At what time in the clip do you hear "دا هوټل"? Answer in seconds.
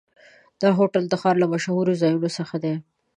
0.61-1.03